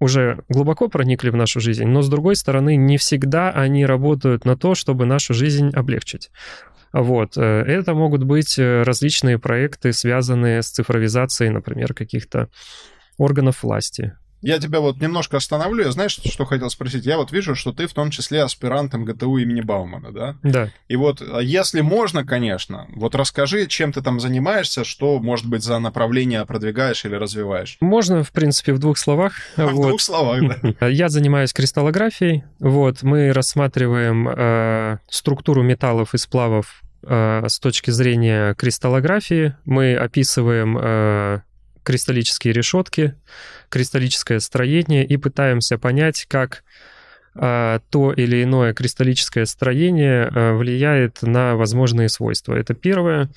[0.00, 4.56] уже глубоко проникли в нашу жизнь, но с другой стороны, не всегда они работают на
[4.56, 6.30] то, чтобы нашу жизнь облегчить.
[6.92, 7.36] Вот.
[7.36, 12.48] Э, это могут быть э, различные проекты, связанные с цифровизацией, например, каких-то
[13.16, 15.84] органов власти, я тебя вот немножко остановлю.
[15.84, 17.06] Я знаешь, что хотел спросить?
[17.06, 20.36] Я вот вижу, что ты в том числе аспирант МГТУ имени Баумана, да?
[20.42, 20.70] Да.
[20.88, 25.62] И вот, а если можно, конечно, вот расскажи, чем ты там занимаешься, что, может быть,
[25.62, 27.76] за направление продвигаешь или развиваешь?
[27.80, 29.34] Можно, в принципе, в двух словах.
[29.56, 29.72] А вот.
[29.72, 30.86] В двух словах, да.
[30.88, 32.44] Я занимаюсь кристаллографией.
[32.58, 39.54] Вот, мы рассматриваем э, структуру металлов и сплавов э, с точки зрения кристаллографии.
[39.64, 41.40] Мы описываем э,
[41.82, 43.14] кристаллические решетки,
[43.68, 46.64] кристаллическое строение и пытаемся понять, как
[47.34, 52.54] а, то или иное кристаллическое строение а, влияет на возможные свойства.
[52.54, 53.30] Это первое.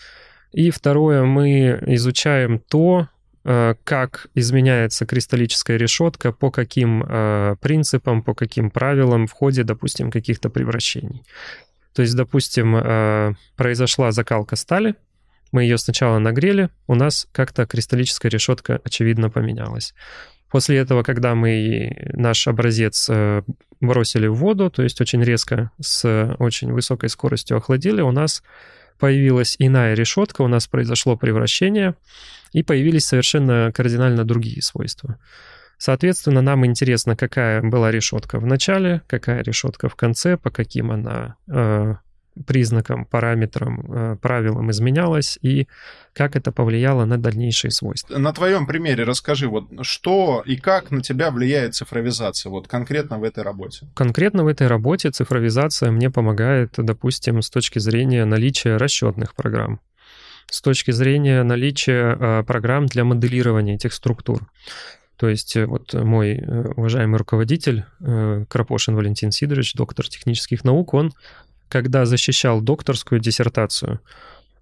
[0.52, 3.08] И второе, мы изучаем то,
[3.44, 7.04] а, как изменяется кристаллическая решетка, по каким
[7.62, 11.24] принципам, по каким правилам в ходе, допустим, каких-то превращений.
[11.94, 14.96] То есть, допустим, произошла закалка стали,
[15.54, 19.94] мы ее сначала нагрели, у нас как-то кристаллическая решетка, очевидно, поменялась.
[20.52, 23.42] После этого, когда мы наш образец э,
[23.80, 28.44] бросили в воду, то есть очень резко, с очень высокой скоростью охладили, у нас
[29.00, 31.96] появилась иная решетка, у нас произошло превращение,
[32.52, 35.18] и появились совершенно кардинально другие свойства.
[35.78, 41.36] Соответственно, нам интересно, какая была решетка в начале, какая решетка в конце, по каким она
[41.48, 41.96] э,
[42.46, 45.68] признакам, параметрам, э, правилам изменялось и
[46.14, 48.18] как это повлияло на дальнейшие свойства.
[48.18, 53.24] На твоем примере расскажи, вот что и как на тебя влияет цифровизация, вот конкретно в
[53.24, 53.88] этой работе?
[53.96, 59.80] Конкретно в этой работе цифровизация мне помогает, допустим, с точки зрения наличия расчетных программ,
[60.50, 64.42] с точки зрения наличия э, программ для моделирования этих структур.
[65.18, 66.44] То есть э, вот мой
[66.76, 67.86] уважаемый руководитель
[68.50, 71.14] Крапошин Валентин Сидорович, доктор технических наук, он
[71.70, 74.00] когда защищал докторскую диссертацию,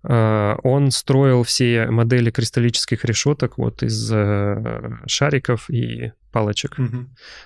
[0.04, 6.78] э, он строил все модели кристаллических решеток вот из э, шариков и палочек.
[6.80, 7.06] Угу.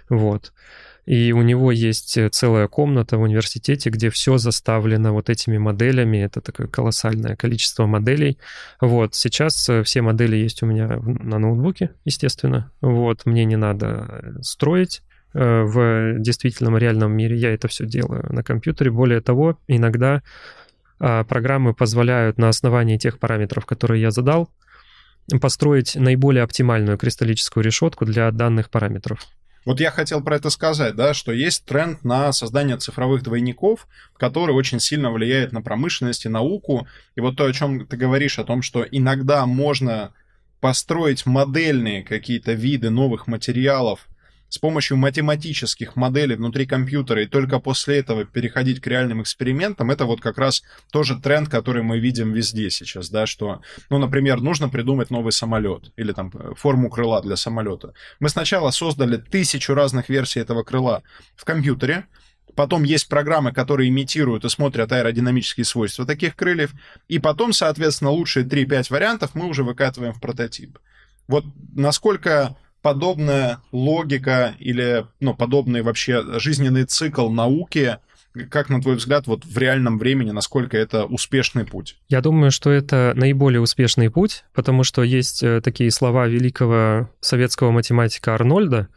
[0.09, 0.53] Вот.
[1.05, 6.17] И у него есть целая комната в университете, где все заставлено вот этими моделями.
[6.17, 8.39] Это такое колоссальное количество моделей.
[8.81, 9.13] Вот.
[9.13, 12.71] Сейчас э, все модели есть у меня на ноутбуке, естественно.
[12.81, 13.25] Вот.
[13.25, 17.35] Мне не надо строить Э, в действительном реальном мире.
[17.35, 18.89] Я это все делаю на компьютере.
[18.89, 20.23] Более того, иногда
[20.97, 24.49] а, программы позволяют на основании тех параметров, которые я задал,
[25.41, 29.27] построить наиболее оптимальную кристаллическую решетку для данных параметров.
[29.65, 34.53] Вот я хотел про это сказать, да, что есть тренд на создание цифровых двойников, который
[34.53, 36.87] очень сильно влияет на промышленность и науку.
[37.15, 40.13] И вот то, о чем ты говоришь, о том, что иногда можно
[40.61, 44.07] построить модельные какие-то виды новых материалов,
[44.55, 50.05] с помощью математических моделей внутри компьютера и только после этого переходить к реальным экспериментам, это
[50.05, 50.63] вот как раз
[50.93, 55.91] тоже тренд, который мы видим везде сейчас, да, что, ну, например, нужно придумать новый самолет
[55.97, 57.93] или там э, форму крыла для самолета.
[58.21, 61.03] Мы сначала создали тысячу разных версий этого крыла
[61.35, 62.05] в компьютере,
[62.55, 66.71] Потом есть программы, которые имитируют и смотрят аэродинамические свойства таких крыльев.
[67.09, 70.79] И потом, соответственно, лучшие 3-5 вариантов мы уже выкатываем в прототип.
[71.27, 77.97] Вот насколько подобная логика или ну, подобный вообще жизненный цикл науки
[78.51, 81.95] как, на твой взгляд, вот в реальном времени, насколько это успешный путь?
[82.09, 87.71] Я думаю, что это наиболее успешный путь, потому что есть э, такие слова великого советского
[87.71, 88.89] математика Арнольда.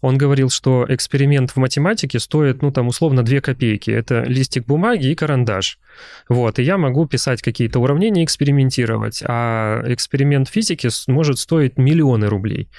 [0.00, 3.90] он говорил, что эксперимент в математике стоит, ну, там, условно, 2 копейки.
[3.90, 5.78] Это листик бумаги и карандаш.
[6.30, 9.22] Вот, и я могу писать какие-то уравнения, экспериментировать.
[9.22, 12.70] А эксперимент физики может стоить миллионы рублей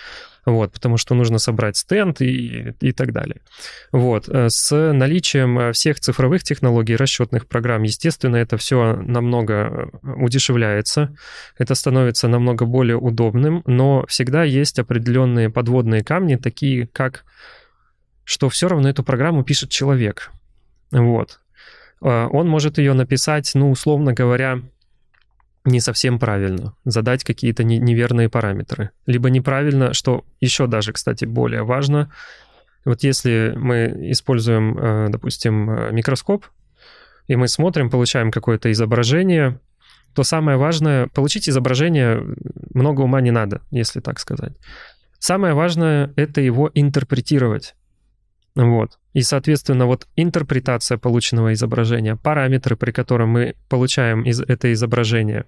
[0.45, 3.41] вот, потому что нужно собрать стенд и, и так далее.
[3.91, 10.13] Вот, э, с наличием э, всех цифровых технологий, расчетных программ, естественно, это все намного э,
[10.17, 11.15] удешевляется,
[11.57, 17.25] это становится намного более удобным, но всегда есть определенные подводные камни, такие как,
[18.23, 20.31] что все равно эту программу пишет человек.
[20.91, 21.39] Вот.
[22.01, 24.61] Он может ее написать, ну, условно говоря,
[25.69, 28.91] не совсем правильно, задать какие-то неверные параметры.
[29.05, 32.11] Либо неправильно, что еще даже, кстати, более важно,
[32.85, 36.45] вот если мы используем, э, допустим, э, микроскоп,
[37.27, 39.59] и мы смотрим, получаем какое-то изображение,
[40.15, 42.23] то самое важное, получить изображение
[42.73, 44.53] много ума не надо, если так сказать.
[45.19, 47.75] Самое важное— это его интерпретировать.
[48.55, 48.99] Вот.
[49.13, 55.45] И, соответственно, вот интерпретация полученного изображения, параметры, при котором мы получаем из, это изображение,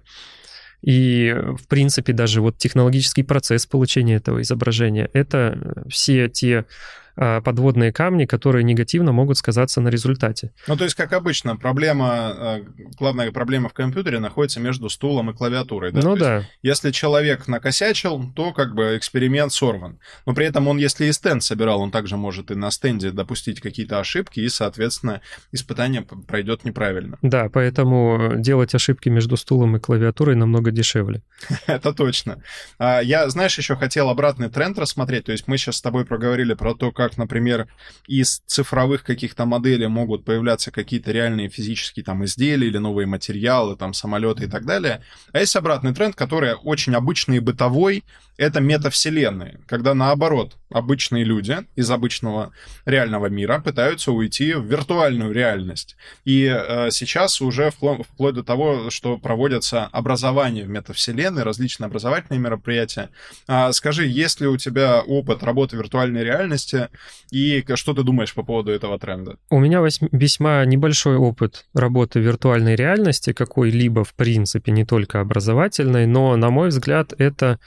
[0.82, 6.66] и, в принципе, даже вот технологический процесс получения этого изображения, это все те
[7.14, 10.52] подводные камни, которые негативно могут сказаться на результате.
[10.66, 12.60] Ну, то есть, как обычно, проблема, а,
[12.98, 15.92] главная проблема в компьютере находится между стулом и клавиатурой.
[15.92, 16.00] Да?
[16.02, 16.36] Ну то да.
[16.62, 19.98] Есть, если человек накосячил, то как бы эксперимент сорван.
[20.26, 23.60] Но при этом он, если и стенд собирал, он также может и на стенде допустить
[23.60, 25.20] какие-то ошибки, и, соответственно,
[25.52, 27.18] испытание пройдет неправильно.
[27.22, 31.22] Да, поэтому делать ошибки между стулом и клавиатурой намного дешевле.
[31.66, 32.42] Это точно.
[32.78, 35.26] А, я, знаешь, еще хотел обратный тренд рассмотреть.
[35.26, 37.68] То есть мы сейчас с тобой проговорили про то, как, например,
[38.06, 43.94] из цифровых каких-то моделей могут появляться какие-то реальные физические там изделия или новые материалы, там
[43.94, 45.02] самолеты и так далее.
[45.32, 48.04] А есть обратный тренд, который очень обычный и бытовой,
[48.38, 52.52] это метавселенные, когда наоборот обычные люди из обычного
[52.86, 55.96] реального мира пытаются уйти в виртуальную реальность.
[56.24, 62.40] И э, сейчас уже впло- вплоть до того, что проводятся образования в метавселенной, различные образовательные
[62.40, 63.10] мероприятия.
[63.46, 66.88] А, скажи, есть ли у тебя опыт работы в виртуальной реальности,
[67.30, 69.36] и что ты думаешь по поводу этого тренда?
[69.50, 69.80] У меня
[70.12, 76.50] весьма небольшой опыт работы в виртуальной реальности, какой-либо, в принципе, не только образовательной, но, на
[76.50, 77.58] мой взгляд, это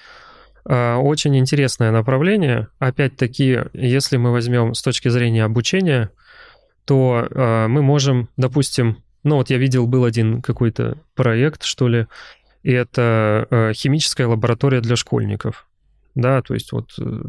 [0.65, 2.67] а, очень интересное направление.
[2.79, 6.09] Опять-таки, если мы возьмем с точки зрения обучения,
[6.85, 12.05] то э, мы можем, допустим, ну вот я видел, был один какой-то проект, что ли,
[12.61, 15.67] и это э, химическая лаборатория для школьников.
[16.15, 17.23] Да, то есть вот э,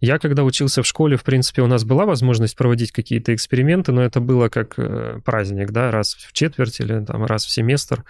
[0.00, 4.02] я когда учился в школе, в принципе, у нас была возможность проводить какие-то эксперименты, но
[4.02, 8.04] это было как э, праздник, да, раз в четверть или там раз в семестр.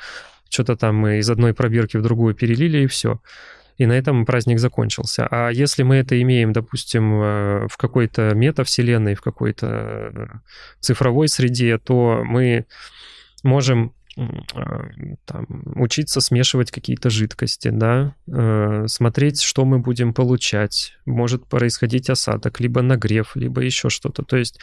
[0.50, 3.20] Что-то там мы из одной пробирки в другую перелили, и все
[3.80, 5.26] и на этом праздник закончился.
[5.30, 10.42] А если мы это имеем, допустим, э, в какой-то метавселенной, в какой-то
[10.80, 12.66] цифровой среде, то мы
[13.42, 15.46] можем там,
[15.76, 18.14] учиться смешивать какие-то жидкости, да,
[18.86, 20.94] смотреть, что мы будем получать.
[21.06, 24.22] Может происходить осадок, либо нагрев, либо еще что-то.
[24.22, 24.58] То есть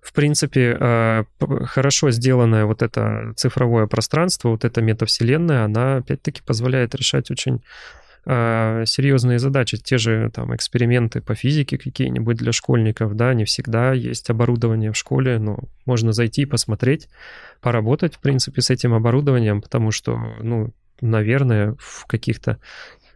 [0.00, 1.26] в принципе,
[1.64, 7.60] хорошо сделанное вот это цифровое пространство, вот эта метавселенная, она опять-таки позволяет решать очень э,
[8.28, 14.28] серьезные задачи, те же там эксперименты по физике какие-нибудь для школьников, да, не всегда есть
[14.28, 17.08] оборудование в школе, но можно зайти, посмотреть,
[17.62, 22.58] поработать, в принципе, с этим оборудованием, потому что, ну, наверное, в каких-то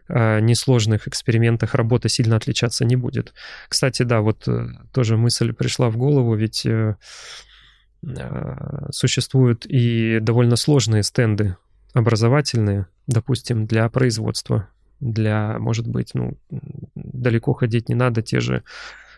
[0.07, 3.33] э, несложных экспериментах работа сильно отличаться не будет.
[3.69, 6.95] Кстати, да, вот э, тоже мысль пришла в голову, ведь э,
[8.03, 8.55] э
[8.91, 11.55] существуют и довольно сложные стенды
[11.93, 14.67] образовательные, допустим, для производства
[15.03, 16.37] для, может быть, ну,
[16.95, 18.63] далеко ходить не надо, те же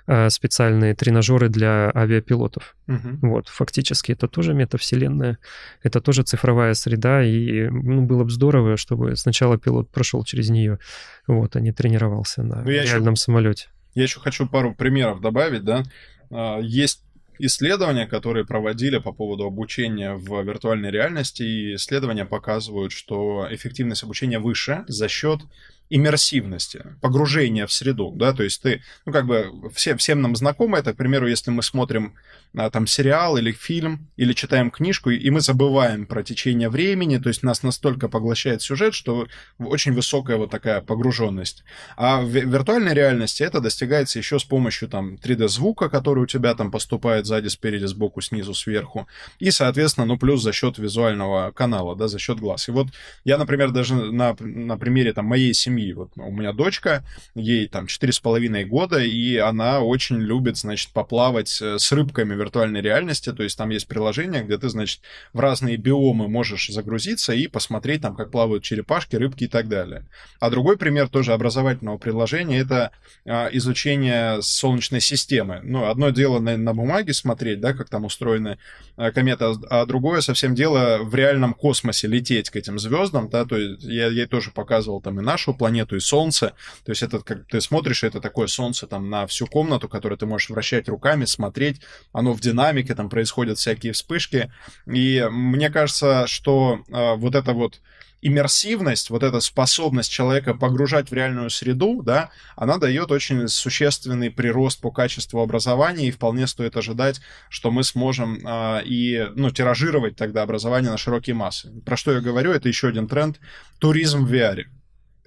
[0.07, 2.75] э, специальные тренажеры для авиапилотов.
[2.87, 3.27] Угу.
[3.29, 5.37] Вот, фактически это тоже метавселенная,
[5.83, 10.79] это тоже цифровая среда, и ну, было бы здорово, чтобы сначала пилот прошел через нее,
[11.27, 13.67] вот, а не тренировался на ну, реальном еще, самолете.
[13.93, 15.83] Я еще хочу пару примеров добавить, да.
[16.29, 17.01] А, есть
[17.39, 24.39] исследования, которые проводили по поводу обучения в виртуальной реальности, и исследования показывают, что эффективность обучения
[24.39, 25.41] выше за счет
[25.89, 30.79] иммерсивности, погружения в среду, да, то есть ты, ну, как бы, все, всем нам знакомо
[30.79, 32.15] это, к примеру, если мы смотрим
[32.57, 37.29] а, там сериал или фильм, или читаем книжку, и мы забываем про течение времени, то
[37.29, 39.27] есть нас настолько поглощает сюжет, что
[39.59, 41.63] очень высокая вот такая погруженность.
[41.97, 46.71] А в виртуальной реальности это достигается еще с помощью там 3D-звука, который у тебя там
[46.71, 49.07] поступает сзади, спереди, сбоку, снизу, сверху,
[49.39, 52.69] и, соответственно, ну, плюс за счет визуального канала, да, за счет глаз.
[52.69, 52.87] И вот
[53.23, 55.93] я, например, даже на, на примере там моей семьи семьи.
[55.93, 57.03] Вот у меня дочка,
[57.35, 62.33] ей там четыре с половиной года, и она очень любит, значит, поплавать э, с рыбками
[62.33, 65.01] виртуальной реальности, то есть там есть приложение, где ты, значит,
[65.33, 70.05] в разные биомы можешь загрузиться и посмотреть там, как плавают черепашки, рыбки и так далее.
[70.39, 72.91] А другой пример тоже образовательного приложения— это
[73.25, 75.59] а, изучение Солнечной системы.
[75.63, 78.57] Ну, одно дело на, на бумаге смотреть, да, как там устроены
[78.97, 83.57] а, кометы, а другое совсем дело в реальном космосе лететь к этим звездам, да, то
[83.57, 86.53] есть я ей тоже показывал там и нашу планету, и Солнце,
[86.83, 90.25] то есть это как ты смотришь, это такое Солнце там на всю комнату, которое ты
[90.25, 91.81] можешь вращать руками, смотреть,
[92.13, 94.51] оно в динамике, там происходят всякие вспышки,
[94.85, 97.81] и мне кажется, что э, вот это вот
[98.25, 104.81] иммерсивность, вот эта способность человека погружать в реальную среду, да, она дает очень существенный прирост
[104.81, 110.41] по качеству образования, и вполне стоит ожидать, что мы сможем э, и, ну, тиражировать тогда
[110.41, 111.71] образование на широкие массы.
[111.85, 113.39] Про что я говорю, это еще один тренд—
[113.79, 114.65] туризм в VR.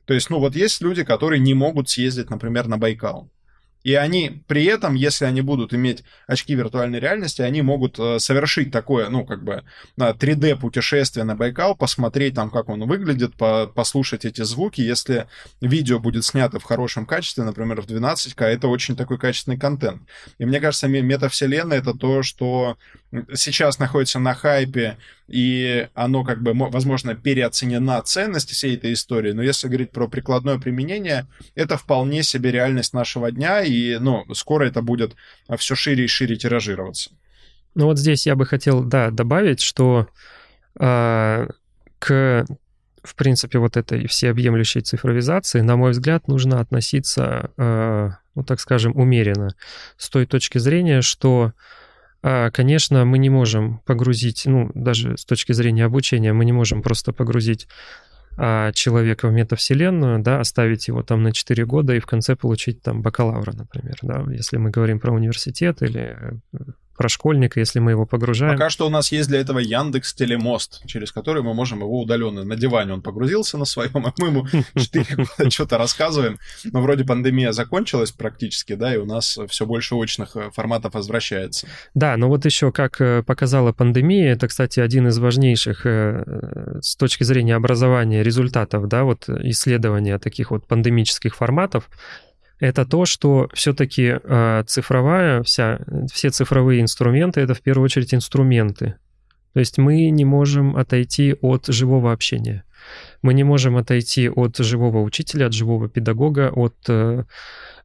[0.09, 3.31] То есть, ну, вот есть люди, которые не могут съездить, например, на Байкал.
[3.85, 8.73] И они при этом, если они будут иметь очки виртуальной реальности, они могут э, совершить
[8.73, 9.65] такое, ну, как бы
[9.99, 14.81] 3D-путешествие на Байкал, посмотреть там, как он выглядит, по послушать эти звуки.
[14.81, 15.29] Если
[15.61, 20.01] видео будет снято в хорошем качестве, например, в 12К, это очень такой качественный контент.
[20.39, 22.79] И мне кажется, метавселенная— это то, что
[23.35, 24.97] сейчас находится на хайпе,
[25.29, 30.59] и оно как бы, возможно, переоценена ценность всей этой истории, но если говорить про прикладное
[30.59, 35.14] применение, это вполне себе реальность нашего дня, и, ну, скоро это будет
[35.59, 37.11] все шире и шире тиражироваться.
[37.74, 40.09] Ну вот здесь я бы хотел, да, добавить, что
[40.81, 41.49] э,
[41.99, 42.47] к,
[43.05, 48.97] в принципе, вот этой всеобъемлющей цифровизации, на мой взгляд, нужно относиться, э, ну, так скажем,
[48.97, 49.55] умеренно,
[49.97, 51.53] с той точки зрения, что
[52.23, 57.12] конечно, мы не можем погрузить, ну, даже с точки зрения обучения, мы не можем просто
[57.12, 57.69] погрузить
[58.41, 62.81] а, человека в метавселенную, да, оставить его там на 4 года и в конце получить
[62.83, 66.16] там бакалавра, например, да, если мы говорим про университет или
[66.53, 66.59] э,
[66.99, 68.53] про школьника, если мы его погружаем.
[68.53, 72.45] Пока что у нас есть для этого Яндекс Телемост, через который мы можем его удаленно
[72.45, 76.39] на диване он погрузился на своем, а мы ему 4 года что-то рассказываем.
[76.65, 81.69] Но вроде пандемия закончилась практически, да, и у нас все больше очных э, форматов возвращается.
[81.95, 86.97] Да, но вот еще как э, показала пандемия, это, кстати, один из важнейших э, с
[86.97, 91.89] точки зрения образования результатов, да, вот исследования таких вот пандемических форматов,
[92.61, 95.81] это то, что все-таки э, цифровая, вся,
[96.13, 98.97] все цифровые инструменты это в первую очередь инструменты.
[99.53, 102.65] То есть мы не можем отойти от живого общения.
[103.23, 107.25] Мы не можем отойти от живого учителя, от живого педагога, от э,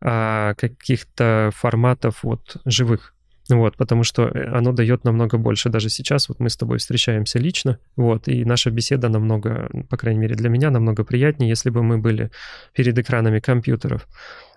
[0.01, 3.12] э, каких-то форматов вот, живых.
[3.49, 5.69] Вот, потому что оно дает намного больше.
[5.69, 10.21] Даже сейчас вот мы с тобой встречаемся лично, вот, и наша беседа намного, по крайней
[10.21, 12.31] мере для меня, намного приятнее, если бы мы были
[12.73, 14.07] перед экранами компьютеров.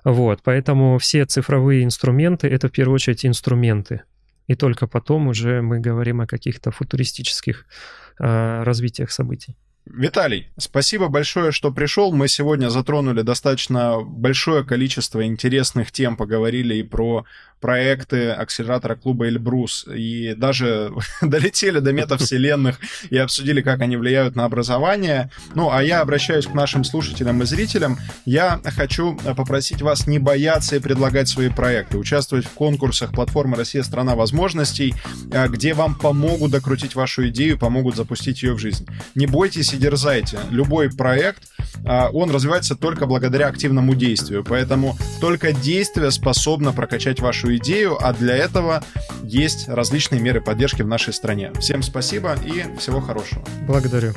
[0.05, 4.03] Вот, поэтому все цифровые инструменты— это в первую очередь инструменты.
[4.47, 7.67] И только потом уже мы говорим о каких-то футуристических
[8.21, 9.57] э, развитиях событий.
[9.87, 12.13] Виталий, спасибо большое, что пришел.
[12.13, 17.25] Мы сегодня затронули достаточно большое количество интересных тем, поговорили и про
[17.61, 22.79] проекты акселератора клуба Эльбрус, и даже долетели до метавселенных
[23.11, 25.31] и обсудили, как они влияют на образование.
[25.55, 27.99] Ну, а я обращаюсь к нашим слушателям и зрителям.
[28.25, 33.83] Я хочу попросить вас не бояться и предлагать свои проекты, участвовать в конкурсах платформы «Россия–
[33.85, 34.95] страна возможностей»,
[35.33, 38.87] а, где вам помогут докрутить вашу идею, помогут запустить ее в жизнь.
[39.15, 40.39] Не бойтесь и дерзайте.
[40.51, 41.45] Любой проект,
[41.85, 48.13] а, он развивается только благодаря активному действию, поэтому только действие способно прокачать вашу идею, а
[48.13, 48.83] для этого
[49.23, 51.53] есть различные меры поддержки в нашей стране.
[51.61, 53.45] Всем спасибо и всего хорошего.
[53.67, 54.15] Благодарю.